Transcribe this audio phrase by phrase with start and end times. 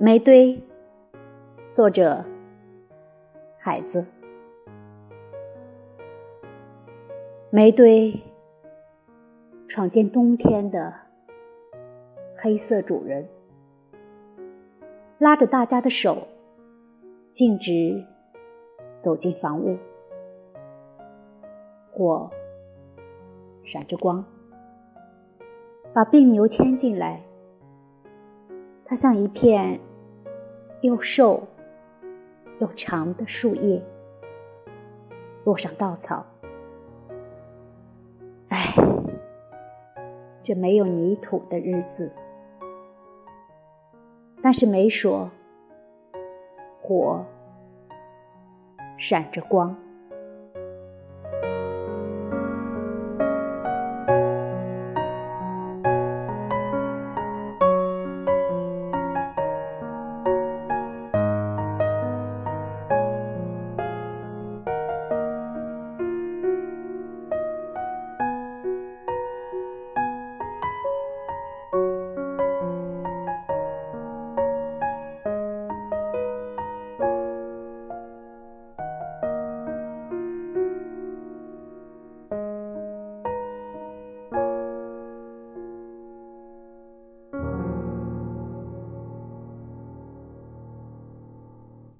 [0.00, 0.62] 煤堆，
[1.74, 2.24] 作者
[3.58, 4.06] 海子。
[7.50, 8.22] 煤堆
[9.66, 10.94] 闯进冬天的
[12.36, 13.28] 黑色主人，
[15.18, 16.28] 拉着大家的手，
[17.32, 18.04] 径直
[19.02, 19.76] 走进房屋。
[21.90, 22.30] 火
[23.64, 24.24] 闪着光，
[25.92, 27.20] 把病牛牵进来。
[28.84, 29.80] 它像一片
[30.80, 31.48] 又瘦
[32.60, 33.82] 又长的树叶，
[35.44, 36.24] 落上稻草。
[38.48, 38.74] 唉，
[40.44, 42.12] 这没有泥土的日子。
[44.40, 45.30] 但是没说，
[46.80, 47.24] 火
[48.96, 49.76] 闪着光。